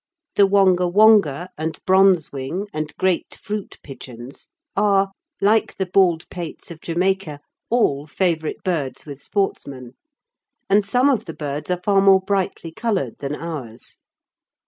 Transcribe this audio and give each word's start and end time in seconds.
The 0.35 0.47
wonga 0.47 0.87
wonga 0.87 1.51
and 1.59 1.77
bronze 1.85 2.31
wing 2.31 2.67
and 2.73 2.91
great 2.97 3.35
fruit 3.39 3.77
pigeons 3.83 4.47
are, 4.75 5.11
like 5.39 5.75
the 5.75 5.85
"bald 5.85 6.27
pates" 6.31 6.71
of 6.71 6.81
Jamaica, 6.81 7.39
all 7.69 8.07
favourite 8.07 8.63
birds 8.63 9.05
with 9.05 9.21
sportsmen, 9.21 9.93
and 10.67 10.83
some 10.83 11.07
of 11.07 11.25
the 11.25 11.35
birds 11.35 11.69
are 11.69 11.83
far 11.83 12.01
more 12.01 12.19
brightly 12.19 12.71
coloured 12.71 13.19
than 13.19 13.35
ours. 13.35 13.99